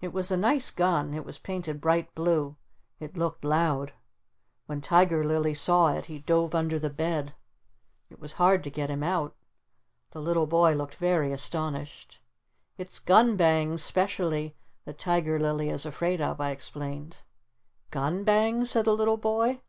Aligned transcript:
It 0.00 0.12
was 0.12 0.32
a 0.32 0.36
nice 0.36 0.72
gun. 0.72 1.14
It 1.14 1.24
was 1.24 1.38
painted 1.38 1.80
bright 1.80 2.12
blue. 2.16 2.56
It 2.98 3.16
looked 3.16 3.44
loud. 3.44 3.92
When 4.66 4.80
Tiger 4.80 5.22
Lily 5.22 5.54
saw 5.54 5.92
it 5.94 6.06
he 6.06 6.18
dove 6.18 6.52
under 6.52 6.80
the 6.80 6.90
bed. 6.90 7.32
It 8.10 8.18
was 8.18 8.32
hard 8.32 8.64
to 8.64 8.70
get 8.72 8.90
him 8.90 9.04
out. 9.04 9.36
The 10.10 10.20
little 10.20 10.48
boy 10.48 10.72
looked 10.74 10.96
very 10.96 11.30
astonished. 11.32 12.18
"It's 12.76 12.98
gun 12.98 13.36
bangs 13.36 13.84
specially 13.84 14.56
that 14.84 14.98
Tiger 14.98 15.38
Lily 15.38 15.68
is 15.70 15.86
afraid 15.86 16.20
of," 16.20 16.40
I 16.40 16.50
explained. 16.50 17.18
"Gun 17.92 18.24
bangs?" 18.24 18.68
said 18.72 18.86
the 18.86 18.96
little 18.96 19.16
boy. 19.16 19.60